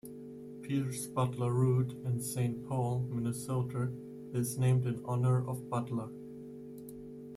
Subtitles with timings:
[0.63, 3.91] Pierce Butler Route in Saint Paul, Minnesota,
[4.33, 6.09] is named in honor of Butler.